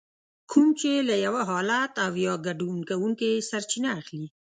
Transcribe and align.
کوم 0.51 0.67
چې 0.79 0.91
له 1.09 1.15
يو 1.25 1.35
حالت 1.49 1.93
او 2.05 2.13
يا 2.25 2.33
ګډون 2.45 2.77
کوونکي 2.89 3.29
سرچينه 3.49 3.89
اخلي. 3.99 4.25